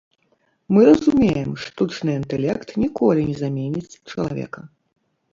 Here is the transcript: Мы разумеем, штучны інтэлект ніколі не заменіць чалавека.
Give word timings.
Мы 0.75 0.81
разумеем, 0.89 1.51
штучны 1.65 2.15
інтэлект 2.19 2.69
ніколі 2.85 3.21
не 3.27 3.35
заменіць 3.43 3.99
чалавека. 4.15 4.65